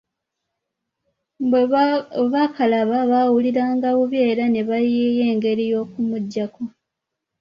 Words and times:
Bwe 1.49 1.63
bakalaba 2.33 2.97
baawulira 3.11 3.63
nga 3.75 3.89
bubi 3.97 4.19
era 4.29 4.43
ne 4.49 4.61
bayiiya 4.69 5.23
engeri 5.31 5.63
y'okukamujjako. 5.71 6.63